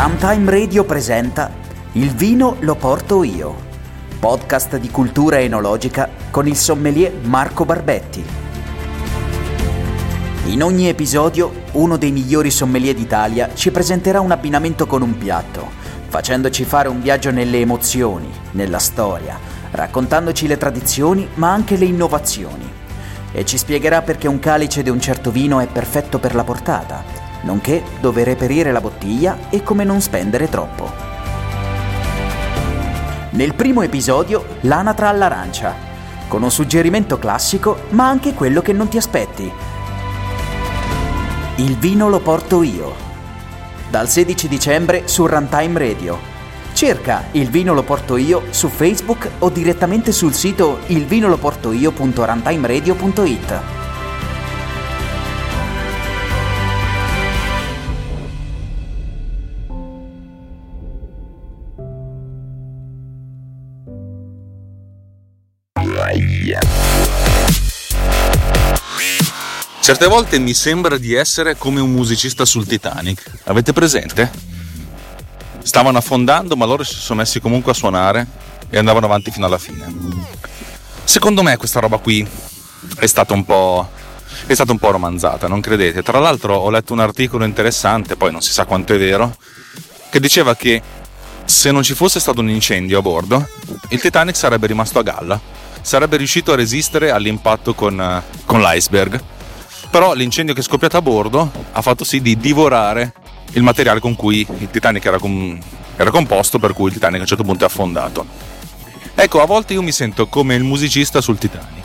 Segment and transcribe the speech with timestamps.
[0.00, 1.50] Runtime Radio presenta
[1.94, 3.56] Il vino lo porto io,
[4.20, 8.24] podcast di cultura enologica con il sommelier Marco Barbetti.
[10.44, 15.68] In ogni episodio uno dei migliori sommelier d'Italia ci presenterà un abbinamento con un piatto,
[16.06, 19.36] facendoci fare un viaggio nelle emozioni, nella storia,
[19.72, 22.70] raccontandoci le tradizioni ma anche le innovazioni.
[23.32, 27.17] E ci spiegherà perché un calice di un certo vino è perfetto per la portata
[27.42, 30.90] nonché dove reperire la bottiglia e come non spendere troppo.
[33.30, 35.74] Nel primo episodio l'anatra all'arancia,
[36.28, 39.52] con un suggerimento classico ma anche quello che non ti aspetti.
[41.56, 42.94] Il vino lo porto io.
[43.90, 46.18] Dal 16 dicembre su Runtime Radio.
[46.72, 53.77] Cerca Il vino lo porto io su Facebook o direttamente sul sito ilvinoloportoio.runtimeradio.it.
[69.88, 73.24] Certe volte mi sembra di essere come un musicista sul Titanic.
[73.44, 74.30] Avete presente?
[75.62, 78.26] Stavano affondando, ma loro si sono messi comunque a suonare
[78.68, 79.86] e andavano avanti fino alla fine.
[81.04, 82.22] Secondo me questa roba qui
[82.98, 83.88] è stata un po'.
[84.44, 86.02] è stata un po' romanzata, non credete?
[86.02, 89.38] Tra l'altro ho letto un articolo interessante, poi non si sa quanto è vero,
[90.10, 90.82] che diceva che
[91.46, 93.48] se non ci fosse stato un incendio a bordo,
[93.88, 95.40] il Titanic sarebbe rimasto a galla,
[95.80, 99.36] sarebbe riuscito a resistere all'impatto con, con l'iceberg
[99.90, 103.12] però l'incendio che è scoppiato a bordo ha fatto sì di divorare
[103.52, 105.58] il materiale con cui il Titanic era, com-
[105.96, 108.26] era composto, per cui il Titanic a un certo punto è affondato.
[109.14, 111.84] Ecco, a volte io mi sento come il musicista sul Titanic.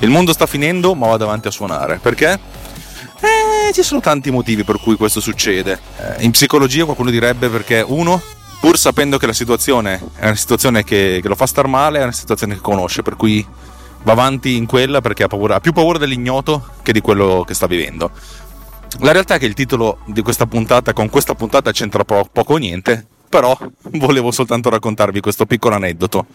[0.00, 1.98] Il mondo sta finendo, ma vado avanti a suonare.
[1.98, 2.38] Perché?
[3.20, 5.80] Eh, ci sono tanti motivi per cui questo succede.
[5.98, 8.20] Eh, in psicologia qualcuno direbbe perché uno,
[8.60, 12.02] pur sapendo che la situazione è una situazione che, che lo fa star male, è
[12.02, 13.44] una situazione che conosce, per cui
[14.06, 17.54] va avanti in quella perché ha, paura, ha più paura dell'ignoto che di quello che
[17.54, 18.12] sta vivendo.
[19.00, 22.54] La realtà è che il titolo di questa puntata con questa puntata c'entra po- poco
[22.54, 23.58] o niente, però
[23.98, 26.26] volevo soltanto raccontarvi questo piccolo aneddoto.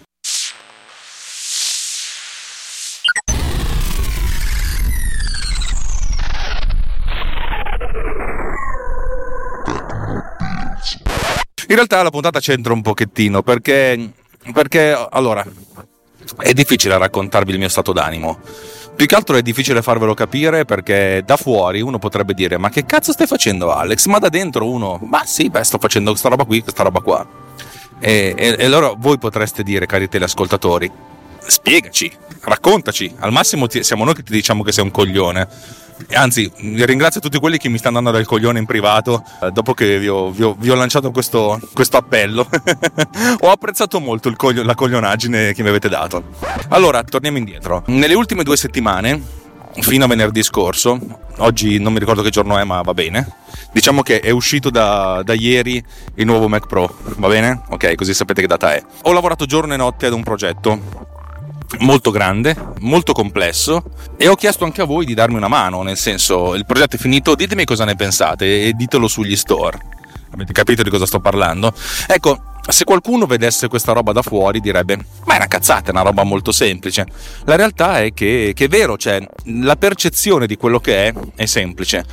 [11.70, 14.12] In realtà la puntata c'entra un pochettino perché,
[14.52, 15.46] perché allora,
[16.38, 18.40] è difficile raccontarvi il mio stato d'animo.
[18.96, 22.86] Più che altro è difficile farvelo capire perché da fuori uno potrebbe dire ma che
[22.86, 24.06] cazzo stai facendo Alex?
[24.08, 27.26] Ma da dentro uno, ma sì, beh sto facendo questa roba qui, questa roba qua.
[28.00, 30.92] E, e, e allora voi potreste dire, cari teleascoltatori,
[31.40, 32.12] spiegaci,
[32.42, 35.48] raccontaci, al massimo ti, siamo noi che ti diciamo che sei un coglione
[36.14, 40.00] Anzi, ringrazio tutti quelli che mi stanno dando del coglione in privato eh, dopo che
[40.00, 42.48] vi ho, vi ho, vi ho lanciato questo, questo appello.
[43.40, 46.24] ho apprezzato molto coglio, la coglionaggine che mi avete dato.
[46.70, 47.84] Allora, torniamo indietro.
[47.88, 49.22] Nelle ultime due settimane,
[49.80, 51.00] fino a venerdì scorso,
[51.38, 53.36] oggi non mi ricordo che giorno è, ma va bene.
[53.72, 55.84] Diciamo che è uscito da, da, ieri
[56.16, 57.62] il nuovo Mac Pro, va bene?
[57.70, 58.84] Ok, così sapete che data è.
[59.04, 61.10] Ho lavorato giorno e notte ad un progetto
[61.80, 63.84] molto grande, molto complesso
[64.18, 67.00] e ho chiesto anche a voi di darmi una mano, nel senso il progetto è
[67.00, 69.80] finito, ditemi cosa ne pensate e ditelo sugli store.
[70.34, 71.74] Avete capito di cosa sto parlando?
[72.08, 76.04] Ecco, se qualcuno vedesse questa roba da fuori direbbe ma è una cazzata, è una
[76.04, 77.06] roba molto semplice.
[77.46, 81.46] La realtà è che, che è vero, cioè la percezione di quello che è è
[81.46, 82.06] semplice.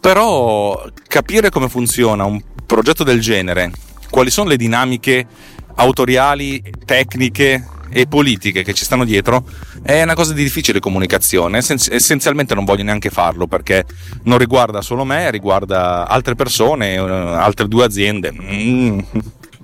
[0.00, 3.72] Però capire come funziona un progetto del genere,
[4.10, 5.26] quali sono le dinamiche
[5.74, 9.44] autoriali, tecniche, e politiche che ci stanno dietro
[9.82, 11.58] è una cosa di difficile comunicazione.
[11.58, 13.84] essenzialmente non voglio neanche farlo perché
[14.24, 18.32] non riguarda solo me, riguarda altre persone, eh, altre due aziende.
[18.32, 18.98] Mm,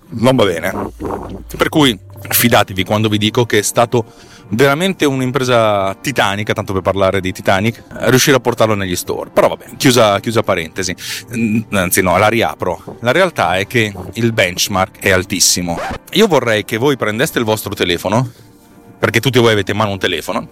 [0.08, 0.90] non va bene.
[1.56, 1.98] Per cui
[2.28, 4.04] fidatevi quando vi dico che è stato
[4.54, 9.30] veramente un'impresa titanica, tanto per parlare di Titanic, riuscire a portarlo negli store.
[9.30, 10.94] Però vabbè, chiusa, chiusa parentesi,
[11.36, 12.98] mm, anzi no, la riapro.
[13.00, 15.78] La realtà è che il benchmark è altissimo.
[16.12, 18.30] Io vorrei che voi prendeste il vostro telefono,
[18.98, 20.48] perché tutti voi avete in mano un telefono,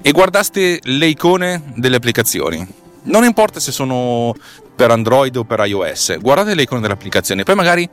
[0.00, 2.66] e guardaste le icone delle applicazioni.
[3.04, 4.34] Non importa se sono
[4.74, 7.88] per Android o per iOS, guardate le icone delle applicazioni, poi magari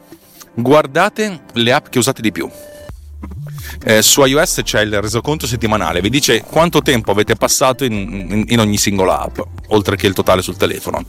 [0.54, 2.50] guardate le app che usate di più
[3.86, 8.44] eh, su iOS c'è il resoconto settimanale, vi dice quanto tempo avete passato in, in,
[8.48, 11.04] in ogni singola app, oltre che il totale sul telefono.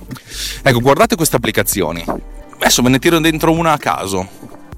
[0.63, 2.05] Ecco, guardate queste applicazioni.
[2.55, 4.27] Adesso ve ne tiro dentro una a caso.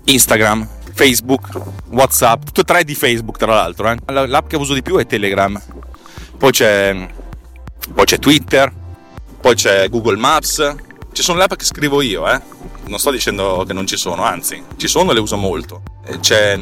[0.05, 1.49] Instagram, Facebook,
[1.91, 3.91] WhatsApp, tutte e tre di Facebook tra l'altro.
[3.91, 3.97] Eh.
[4.07, 5.61] L'app che uso di più è Telegram.
[6.39, 7.09] Poi c'è,
[7.93, 8.73] poi c'è Twitter,
[9.41, 10.75] poi c'è Google Maps.
[11.17, 12.39] Ci sono le app che scrivo io, eh
[12.89, 15.81] non sto dicendo che non ci sono, anzi, ci sono e le uso molto.
[16.21, 16.61] C'è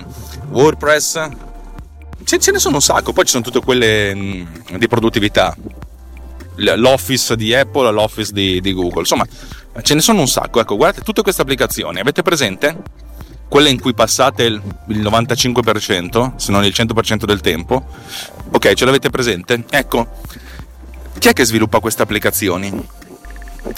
[0.51, 1.29] WordPress,
[2.23, 4.45] ce, ce ne sono un sacco, poi ci sono tutte quelle mm,
[4.77, 5.57] di produttività,
[6.55, 9.27] l'Office di Apple, l'Office di, di Google, insomma,
[9.83, 10.61] ce ne sono un sacco.
[10.61, 13.03] Ecco, guardate tutte queste applicazioni, avete presente?
[13.49, 17.85] Quelle in cui passate il 95%, se non il 100% del tempo.
[18.53, 19.65] Ok, ce l'avete presente?
[19.69, 20.07] Ecco,
[21.19, 23.03] chi è che sviluppa queste applicazioni?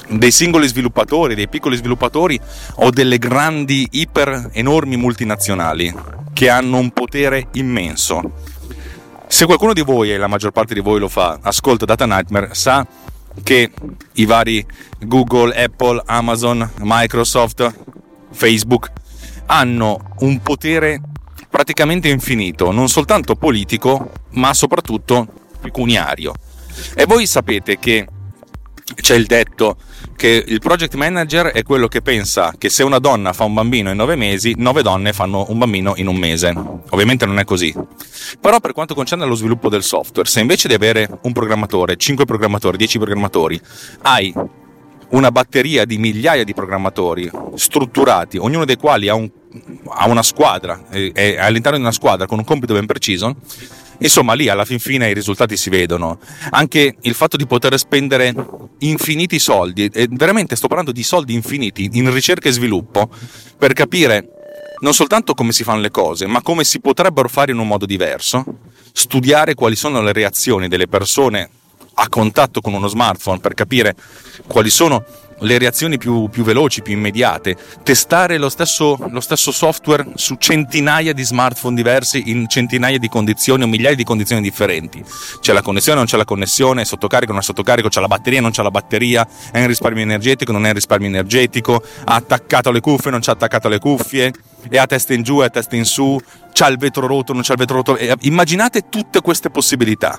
[0.09, 2.38] Dei singoli sviluppatori, dei piccoli sviluppatori
[2.77, 5.94] o delle grandi, iper enormi multinazionali
[6.33, 8.33] che hanno un potere immenso?
[9.27, 12.55] Se qualcuno di voi, e la maggior parte di voi lo fa, ascolta Data Nightmare,
[12.55, 12.87] sa
[13.43, 13.71] che
[14.15, 14.65] i vari
[15.00, 17.75] Google, Apple, Amazon, Microsoft,
[18.31, 18.91] Facebook
[19.47, 21.00] hanno un potere
[21.49, 25.27] praticamente infinito, non soltanto politico, ma soprattutto
[25.61, 26.35] pecuniario.
[26.94, 28.06] E voi sapete che
[28.94, 29.77] c'è il detto
[30.15, 33.91] che il project manager è quello che pensa che se una donna fa un bambino
[33.91, 36.55] in nove mesi, nove donne fanno un bambino in un mese.
[36.91, 37.75] Ovviamente non è così.
[38.41, 42.25] Però per quanto concerne lo sviluppo del software, se invece di avere un programmatore, cinque
[42.25, 43.61] programmatori, dieci programmatori,
[44.03, 44.33] hai
[45.09, 49.29] una batteria di migliaia di programmatori strutturati, ognuno dei quali ha, un,
[49.88, 53.35] ha una squadra, è all'interno di una squadra con un compito ben preciso,
[53.99, 56.19] Insomma, lì alla fin fine i risultati si vedono.
[56.50, 58.35] Anche il fatto di poter spendere
[58.78, 63.08] infiniti soldi, e veramente sto parlando di soldi infiniti in ricerca e sviluppo,
[63.58, 64.31] per capire
[64.81, 67.87] non soltanto come si fanno le cose, ma come si potrebbero fare in un modo
[67.87, 68.44] diverso,
[68.93, 71.49] studiare quali sono le reazioni delle persone
[71.99, 73.94] a contatto con uno smartphone per capire
[74.46, 75.05] quali sono
[75.41, 81.12] le reazioni più, più veloci, più immediate, testare lo stesso, lo stesso, software su centinaia
[81.12, 85.05] di smartphone diversi in centinaia di condizioni o migliaia di condizioni differenti.
[85.41, 88.41] C'è la connessione, non c'è la connessione, è sottocarico, non è sottocarico, c'è la batteria,
[88.41, 92.71] non c'è la batteria, è in risparmio energetico, non è in risparmio energetico, ha attaccato
[92.71, 94.33] le cuffie, non c'è attaccato le cuffie,
[94.69, 96.19] è a testa in giù, è a testa in su,
[96.53, 97.99] c'ha il vetro rotto, non c'ha il vetro rotto.
[98.21, 100.19] Immaginate tutte queste possibilità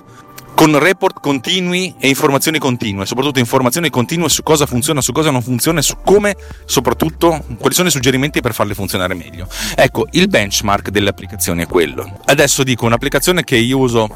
[0.58, 5.40] con report continui e informazioni continue, soprattutto informazioni continue su cosa funziona, su cosa non
[5.40, 9.46] funziona e su come, soprattutto, quali sono i suggerimenti per farle funzionare meglio.
[9.76, 12.18] Ecco, il benchmark delle applicazioni è quello.
[12.24, 14.08] Adesso dico un'applicazione che io uso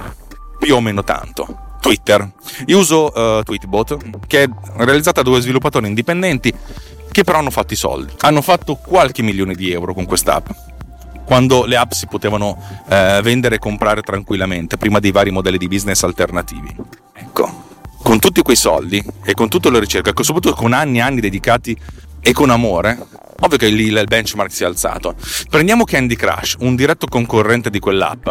[0.59, 1.77] più o meno tanto.
[1.81, 2.29] Twitter.
[2.67, 4.49] Io uso uh, Tweetbot, che è
[4.79, 6.53] realizzata da due sviluppatori indipendenti
[7.13, 8.15] che però hanno fatto i soldi.
[8.19, 10.49] Hanno fatto qualche milione di euro con quest'app
[11.25, 12.57] quando le app si potevano
[12.89, 16.75] eh, vendere e comprare tranquillamente, prima dei vari modelli di business alternativi.
[17.15, 17.65] Ecco,
[18.03, 21.77] con tutti quei soldi e con tutta la ricerca, soprattutto con anni e anni dedicati
[22.21, 22.99] e con amore,
[23.41, 25.15] ovvio che lì il benchmark si è alzato.
[25.49, 28.29] Prendiamo Candy Crush, un diretto concorrente di quell'app,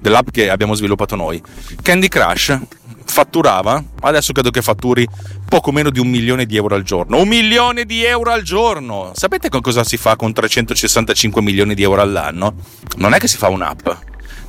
[0.00, 1.42] dell'app che abbiamo sviluppato noi.
[1.82, 2.58] Candy Crush
[3.04, 5.06] fatturava, adesso credo che fatturi
[5.48, 7.18] poco meno di un milione di euro al giorno.
[7.18, 9.12] Un milione di euro al giorno!
[9.14, 12.54] Sapete cosa si fa con 365 milioni di euro all'anno?
[12.96, 13.88] Non è che si fa un'app,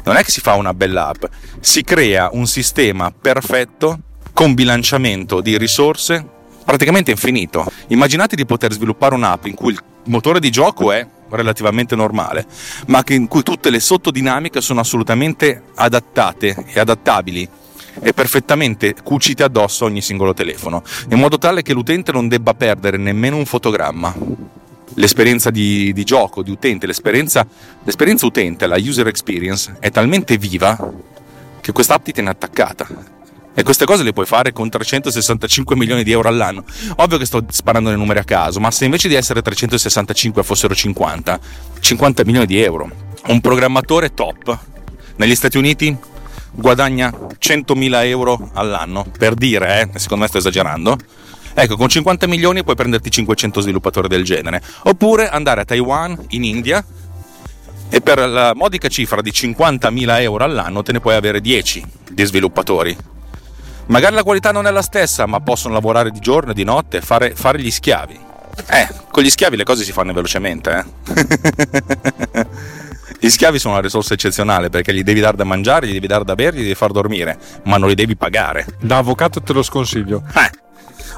[0.03, 1.25] non è che si fa una bella app,
[1.59, 3.99] si crea un sistema perfetto
[4.33, 6.25] con bilanciamento di risorse
[6.65, 7.65] praticamente infinito.
[7.87, 12.45] Immaginate di poter sviluppare un'app in cui il motore di gioco è relativamente normale,
[12.87, 17.47] ma in cui tutte le sottodinamiche sono assolutamente adattate e adattabili
[18.01, 22.97] e perfettamente cucite addosso ogni singolo telefono, in modo tale che l'utente non debba perdere
[22.97, 24.13] nemmeno un fotogramma.
[24.95, 27.45] L'esperienza di, di gioco, di utente, l'esperienza,
[27.83, 30.77] l'esperienza utente, la user experience, è talmente viva
[31.59, 33.13] che questa app ti tiene attaccata.
[33.57, 36.65] E queste cose le puoi fare con 365 milioni di euro all'anno.
[36.97, 40.75] Ovvio che sto sparando nei numeri a caso, ma se invece di essere 365 fossero
[40.75, 41.39] 50,
[41.79, 42.89] 50 milioni di euro.
[43.27, 44.57] Un programmatore top
[45.15, 45.97] negli Stati Uniti
[46.55, 50.97] guadagna 100.000 euro all'anno, per dire, eh, secondo me sto esagerando.
[51.53, 54.61] Ecco, con 50 milioni puoi prenderti 500 sviluppatori del genere.
[54.83, 56.83] Oppure andare a Taiwan, in India,
[57.89, 62.23] e per la modica cifra di 50.000 euro all'anno te ne puoi avere 10 di
[62.25, 62.97] sviluppatori.
[63.87, 66.97] Magari la qualità non è la stessa, ma possono lavorare di giorno e di notte
[66.97, 68.19] e fare, fare gli schiavi.
[68.69, 72.47] Eh, con gli schiavi le cose si fanno velocemente, eh.
[73.25, 76.23] Gli schiavi sono una risorsa eccezionale perché gli devi dare da mangiare, gli devi dare
[76.23, 78.67] da bere, gli devi far dormire, ma non li devi pagare.
[78.79, 80.21] Da avvocato te lo sconsiglio.
[80.35, 80.51] Eh.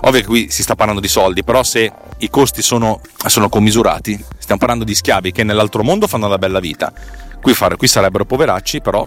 [0.03, 4.17] Ovvio che qui si sta parlando di soldi, però se i costi sono, sono commisurati,
[4.37, 6.93] stiamo parlando di schiavi che nell'altro mondo fanno la bella vita.
[7.41, 9.05] Qui, fare, qui sarebbero poveracci, però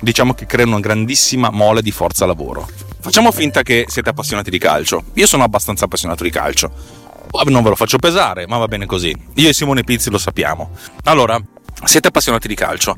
[0.00, 2.66] diciamo che creano una grandissima mole di forza lavoro.
[2.98, 5.04] Facciamo finta che siete appassionati di calcio.
[5.12, 6.72] Io sono abbastanza appassionato di calcio.
[7.44, 9.14] Non ve lo faccio pesare, ma va bene così.
[9.34, 10.70] Io e Simone Pizzi lo sappiamo.
[11.04, 11.38] Allora,
[11.84, 12.96] siete appassionati di calcio.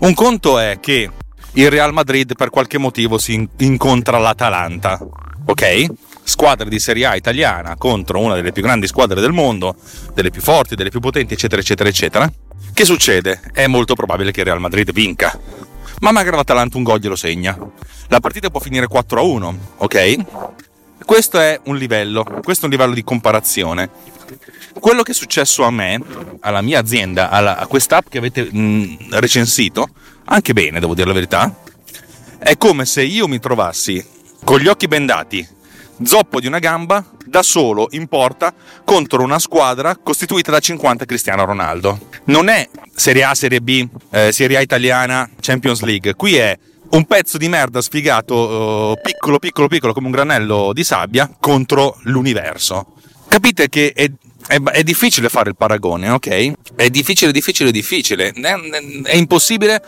[0.00, 1.10] Un conto è che
[1.52, 4.98] il Real Madrid per qualche motivo si incontra l'Atalanta,
[5.46, 5.86] ok?
[6.22, 9.74] squadra di Serie A italiana contro una delle più grandi squadre del mondo,
[10.14, 12.32] delle più forti, delle più potenti, eccetera, eccetera, eccetera,
[12.72, 13.40] che succede?
[13.52, 15.38] È molto probabile che Real Madrid vinca.
[16.00, 17.58] Ma magari l'Atalanta un gol glielo segna.
[18.08, 20.16] La partita può finire 4-1, ok?
[21.04, 23.90] Questo è un livello, questo è un livello di comparazione.
[24.78, 26.00] Quello che è successo a me,
[26.40, 29.88] alla mia azienda, alla, a quest'app che avete mh, recensito,
[30.24, 31.54] anche bene, devo dire la verità,
[32.38, 34.04] è come se io mi trovassi
[34.44, 35.46] con gli occhi bendati,
[36.02, 38.52] zoppo di una gamba, da solo in porta
[38.84, 42.08] contro una squadra costituita da 50 Cristiano Ronaldo.
[42.24, 46.14] Non è Serie A, Serie B, eh, Serie A italiana, Champions League.
[46.14, 46.58] Qui è
[46.90, 51.98] un pezzo di merda sfigato, uh, piccolo, piccolo, piccolo, come un granello di sabbia, contro
[52.02, 52.94] l'universo.
[53.28, 54.10] Capite che è,
[54.50, 56.52] è, è difficile fare il paragone, ok?
[56.74, 58.32] È difficile, difficile, difficile.
[58.32, 58.54] È,
[59.04, 59.80] è impossibile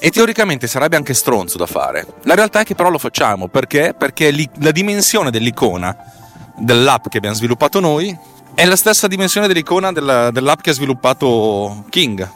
[0.00, 2.04] e teoricamente sarebbe anche stronzo da fare.
[2.24, 3.94] La realtà è che però lo facciamo perché?
[3.96, 5.96] Perché la dimensione dell'icona
[6.56, 8.16] dell'app che abbiamo sviluppato noi
[8.54, 12.28] è la stessa dimensione dell'icona della, dell'app che ha sviluppato King.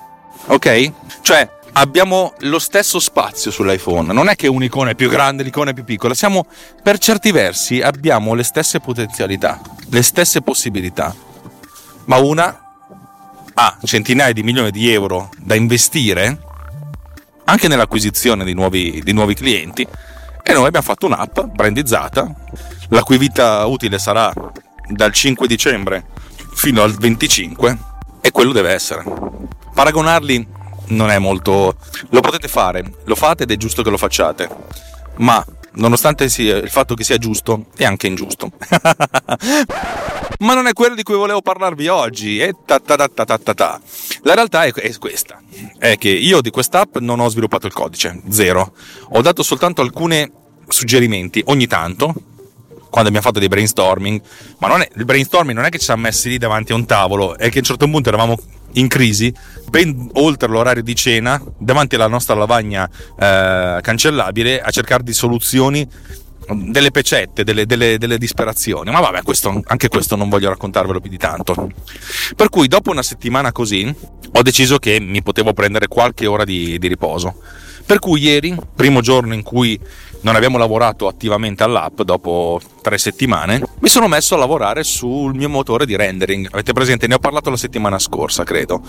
[0.47, 0.93] Ok?
[1.21, 4.13] Cioè abbiamo lo stesso spazio sull'iPhone.
[4.13, 6.15] Non è che un'icona è più grande, l'icona è più piccola.
[6.15, 6.47] Siamo
[6.81, 11.31] per certi versi abbiamo le stesse potenzialità, le stesse possibilità.
[12.05, 12.61] Ma una
[13.55, 16.39] ha centinaia di milioni di euro da investire
[17.45, 19.87] anche nell'acquisizione di nuovi, di nuovi clienti
[20.43, 22.35] e noi abbiamo fatto un'app brandizzata
[22.89, 24.33] la cui vita utile sarà
[24.89, 26.07] dal 5 dicembre
[26.55, 27.79] fino al 25
[28.21, 29.05] e quello deve essere.
[29.75, 30.47] Paragonarli
[30.89, 31.77] non è molto...
[32.11, 34.49] lo potete fare, lo fate ed è giusto che lo facciate,
[35.17, 35.45] ma
[35.75, 38.51] nonostante sia, il fatto che sia giusto, è anche ingiusto.
[40.39, 42.41] Ma non è quello di cui volevo parlarvi oggi.
[42.41, 43.81] E ta ta ta ta ta ta.
[44.23, 45.41] La realtà è, è questa:
[45.79, 48.75] è che io di quest'app non ho sviluppato il codice, zero.
[49.11, 50.29] Ho dato soltanto alcuni
[50.67, 52.13] suggerimenti ogni tanto.
[52.93, 54.21] Quando abbiamo fatto dei brainstorming,
[54.59, 56.85] ma non è, il brainstorming non è che ci siamo messi lì davanti a un
[56.85, 58.39] tavolo, è che a un certo punto eravamo
[58.73, 59.33] in crisi,
[59.71, 62.87] ben oltre l'orario di cena, davanti alla nostra lavagna
[63.19, 65.89] eh, cancellabile, a cercare di soluzioni
[66.49, 71.11] delle pecette, delle, delle, delle, disperazioni, ma vabbè, questo, anche questo non voglio raccontarvelo più
[71.11, 71.71] di tanto.
[72.37, 73.95] Per cui dopo una settimana così
[74.33, 77.37] ho deciso che mi potevo prendere qualche ora di, di riposo.
[77.85, 79.79] Per cui ieri, primo giorno in cui
[80.23, 85.49] non abbiamo lavorato attivamente all'app dopo tre settimane, mi sono messo a lavorare sul mio
[85.49, 86.49] motore di rendering.
[86.51, 87.07] Avete presente?
[87.07, 88.83] Ne ho parlato la settimana scorsa, credo.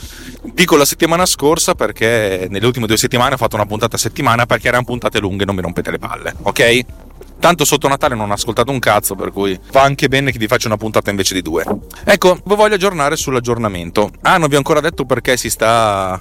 [0.54, 4.46] Dico la settimana scorsa perché nelle ultime due settimane ho fatto una puntata a settimana
[4.46, 6.86] perché erano puntate lunghe, non mi rompete le palle, ok?
[7.44, 10.48] Tanto sotto Natale non ho ascoltato un cazzo, per cui fa anche bene che vi
[10.48, 11.66] faccia una puntata invece di due.
[12.06, 14.12] Ecco, vi voglio aggiornare sull'aggiornamento.
[14.22, 16.18] Ah, non vi ho ancora detto perché si sta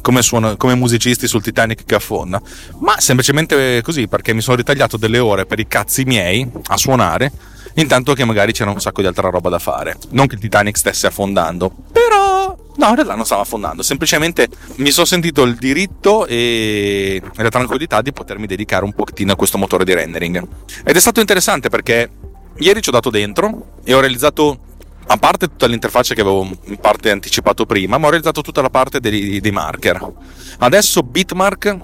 [0.00, 2.42] come, suona, come musicisti sul Titanic che affonda,
[2.80, 7.30] ma semplicemente così perché mi sono ritagliato delle ore per i cazzi miei a suonare
[7.74, 9.96] intanto che magari c'era un sacco di altra roba da fare.
[10.10, 14.90] Non che il Titanic stesse affondando, però no, in realtà non stava affondando, semplicemente mi
[14.90, 19.84] sono sentito il diritto e la tranquillità di potermi dedicare un pochettino a questo motore
[19.84, 20.46] di rendering.
[20.84, 22.10] Ed è stato interessante perché
[22.58, 24.58] ieri ci ho dato dentro e ho realizzato
[25.06, 28.70] a parte tutta l'interfaccia che avevo in parte anticipato prima, ma ho realizzato tutta la
[28.70, 30.12] parte dei, dei marker.
[30.58, 31.76] Adesso Bitmark,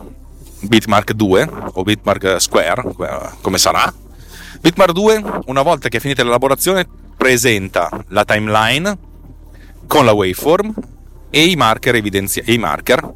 [0.60, 2.84] Bitmark 2 o Bitmark Square,
[3.40, 3.92] come sarà,
[4.60, 6.86] Bitmar 2, una volta che è finita l'elaborazione,
[7.16, 8.98] presenta la timeline
[9.86, 10.74] con la waveform
[11.30, 13.14] e i marker, evidenzia- i marker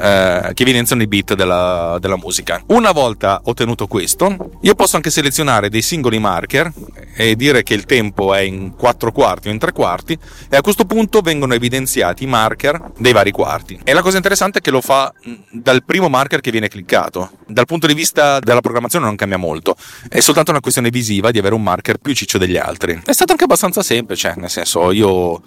[0.00, 2.62] eh, che evidenziano i beat della, della, musica.
[2.68, 6.72] Una volta ottenuto questo, io posso anche selezionare dei singoli marker
[7.14, 10.62] e dire che il tempo è in 4 quarti o in 3 quarti e a
[10.62, 13.78] questo punto vengono evidenziati i marker dei vari quarti.
[13.84, 15.12] E la cosa interessante è che lo fa
[15.50, 17.32] dal primo marker che viene cliccato.
[17.46, 19.76] Dal punto di vista della programmazione non cambia molto,
[20.08, 23.02] è soltanto una questione visiva di avere un marker più ciccio degli altri.
[23.04, 25.42] È stato anche abbastanza semplice, nel senso io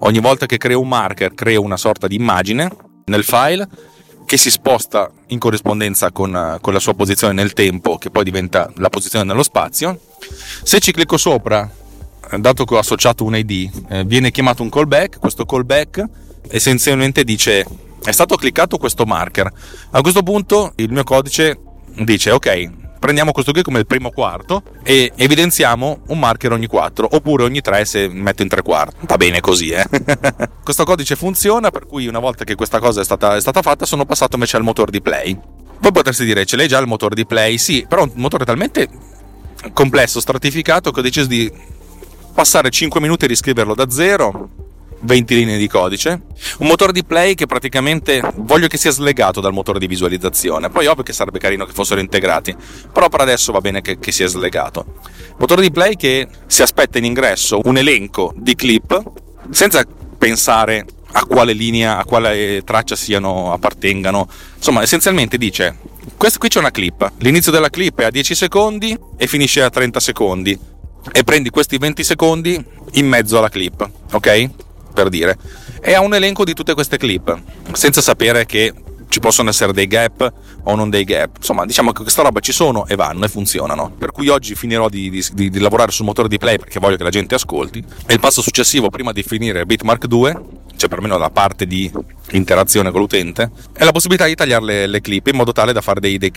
[0.00, 2.68] ogni volta che creo un marker creo una sorta di immagine
[3.06, 3.66] nel file
[4.24, 8.70] che si sposta in corrispondenza con, con, la sua posizione nel tempo, che poi diventa
[8.76, 9.98] la posizione nello spazio.
[10.62, 11.70] Se ci clicco sopra,
[12.30, 15.18] eh, dato che ho associato un ID, eh, viene chiamato un callback.
[15.18, 16.04] Questo callback
[16.48, 17.64] essenzialmente dice
[18.02, 19.50] è stato cliccato questo marker.
[19.90, 21.58] A questo punto il mio codice
[21.96, 22.70] dice ok,
[23.04, 27.60] prendiamo questo qui come il primo quarto e evidenziamo un marker ogni 4 oppure ogni
[27.60, 29.04] 3 se metto in tre quarti.
[29.06, 29.84] Va bene così, eh.
[30.64, 33.84] questo codice funziona, per cui una volta che questa cosa è stata, è stata fatta
[33.84, 35.38] sono passato invece al motore di play.
[35.78, 37.58] Poi potresti dire, ce l'hai già il motore di play?
[37.58, 38.88] Sì, però un motore talmente
[39.74, 41.52] complesso, stratificato che ho deciso di
[42.32, 44.48] passare 5 minuti a riscriverlo da zero
[45.04, 46.22] 20 linee di codice,
[46.58, 50.86] un motore di play che praticamente voglio che sia slegato dal motore di visualizzazione, poi
[50.86, 52.54] ovvio che sarebbe carino che fossero integrati,
[52.92, 54.84] però per adesso va bene che, che sia slegato.
[55.38, 59.02] Motore di play che si aspetta in ingresso un elenco di clip
[59.50, 59.84] senza
[60.16, 64.28] pensare a quale linea, a quale traccia siano, appartengano.
[64.56, 65.76] Insomma, essenzialmente dice:
[66.16, 67.12] questo qui c'è una clip.
[67.18, 70.58] L'inizio della clip è a 10 secondi e finisce a 30 secondi.
[71.12, 74.50] E prendi questi 20 secondi in mezzo alla clip, ok?
[74.94, 75.36] Per dire.
[75.82, 77.36] E ha un elenco di tutte queste clip,
[77.72, 78.72] senza sapere che
[79.14, 80.32] ci possono essere dei gap
[80.64, 81.36] o non dei gap.
[81.36, 83.92] Insomma, diciamo che questa roba ci sono e vanno e funzionano.
[83.96, 87.04] Per cui oggi finirò di, di, di, lavorare sul motore di play perché voglio che
[87.04, 87.84] la gente ascolti.
[88.06, 90.40] E il passo successivo, prima di finire Bitmark 2,
[90.76, 91.90] cioè perlomeno la parte di
[92.32, 95.80] interazione con l'utente, è la possibilità di tagliare le, le clip in modo tale da
[95.80, 96.32] fare dei, dei.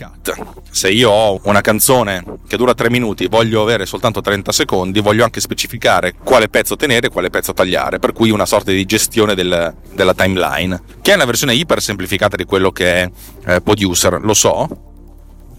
[0.69, 5.23] Se io ho una canzone che dura 3 minuti voglio avere soltanto 30 secondi, voglio
[5.23, 9.33] anche specificare quale pezzo tenere e quale pezzo tagliare, per cui una sorta di gestione
[9.33, 13.11] del, della timeline, che è una versione iper semplificata di quello che è
[13.45, 14.67] eh, Producer, lo so,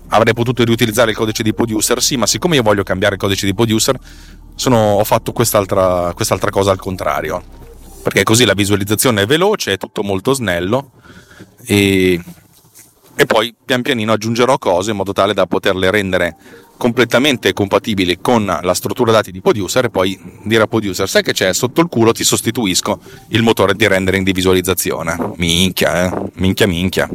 [0.09, 3.47] avrei potuto riutilizzare il codice di producer, sì, ma siccome io voglio cambiare il codice
[3.47, 3.99] di producer,
[4.55, 7.43] sono, ho fatto quest'altra, quest'altra, cosa al contrario.
[8.09, 10.93] Perché così la visualizzazione è veloce, è tutto molto snello.
[11.67, 12.21] E,
[13.15, 16.37] e poi pian pianino aggiungerò cose in modo tale da poterle rendere
[16.79, 21.33] completamente compatibili con la struttura dati di producer e poi dire a producer sai che
[21.33, 21.53] c'è?
[21.53, 25.33] Sotto il culo ti sostituisco il motore di rendering di visualizzazione.
[25.37, 26.31] Minchia eh.
[26.35, 27.11] Minchia minchia.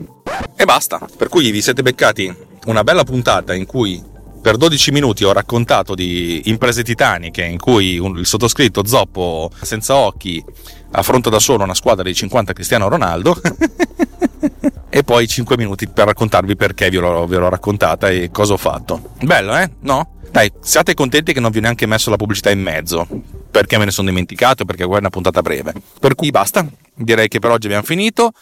[0.55, 0.99] E basta.
[1.17, 2.31] Per cui vi siete beccati
[2.65, 4.11] una bella puntata in cui
[4.43, 10.43] per 12 minuti ho raccontato di imprese titaniche in cui il sottoscritto Zoppo senza occhi
[10.91, 13.39] affronta da solo una squadra di 50 Cristiano Ronaldo
[14.95, 18.57] e poi 5 minuti per raccontarvi perché ve l'ho, ve l'ho raccontata e cosa ho
[18.57, 19.13] fatto.
[19.23, 19.67] Bello, eh?
[19.79, 20.17] No?
[20.29, 23.07] Dai, siate contenti che non vi ho neanche messo la pubblicità in mezzo,
[23.49, 25.73] perché me ne sono dimenticato, perché è una puntata breve.
[25.99, 28.33] Per cui basta, direi che per oggi abbiamo finito.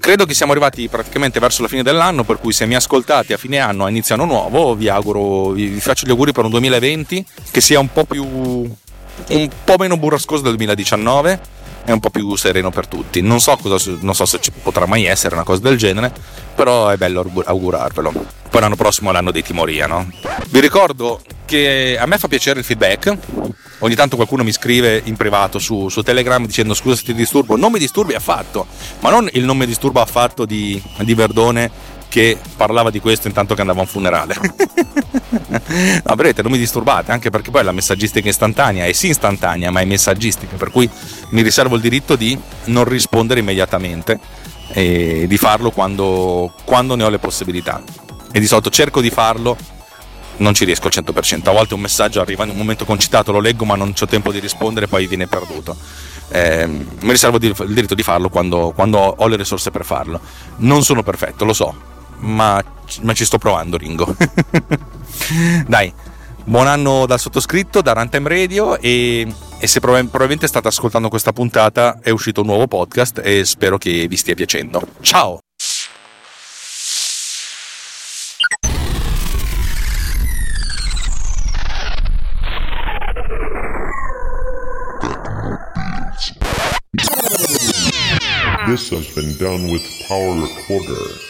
[0.00, 3.36] Credo che siamo arrivati praticamente verso la fine dell'anno, per cui se mi ascoltate a
[3.36, 7.24] fine anno, a inizio anno nuovo, vi auguro, vi faccio gli auguri per un 2020
[7.52, 12.34] che sia un po' più un po' meno burrascoso del 2019 e un po' più
[12.36, 13.20] sereno per tutti.
[13.20, 16.12] Non so, cosa, non so se ci potrà mai essere una cosa del genere,
[16.54, 18.12] però è bello augurarvelo.
[18.50, 20.10] Poi l'anno prossimo è l'anno dei Timoria, no?
[20.48, 23.16] Vi ricordo che a me fa piacere il feedback.
[23.82, 27.56] Ogni tanto qualcuno mi scrive in privato su, su, Telegram dicendo scusa se ti disturbo.
[27.56, 28.66] Non mi disturbi affatto,
[29.00, 31.70] ma non il non mi disturba affatto di, di Verdone
[32.10, 34.34] che parlava di questo intanto che andava a un funerale.
[36.04, 39.80] no, vedete, non mi disturbate, anche perché poi la messaggistica istantanea è sì istantanea, ma
[39.80, 40.90] è messaggistica, per cui
[41.30, 44.18] mi riservo il diritto di non rispondere immediatamente
[44.72, 47.80] e di farlo quando, quando ne ho le possibilità.
[48.32, 49.56] E di solito cerco di farlo
[50.38, 51.48] non ci riesco al 100%.
[51.48, 54.32] A volte un messaggio arriva in un momento concitato, lo leggo, ma non ho tempo
[54.32, 55.76] di rispondere, poi viene perduto.
[56.32, 60.20] Eh, mi riservo il diritto di farlo quando, quando, ho le risorse per farlo.
[60.58, 61.74] Non sono perfetto, lo so,
[62.20, 62.62] ma,
[63.02, 64.16] ma ci sto provando, Ringo.
[65.66, 65.92] Dai,
[66.44, 69.26] buon anno dal sottoscritto, da Runtime Radio e,
[69.58, 74.06] e se probabilmente state ascoltando questa puntata è uscito un nuovo podcast e spero che
[74.08, 74.82] vi stia piacendo.
[75.00, 75.40] Ciao!
[88.66, 91.29] This has been done with Power Recorder.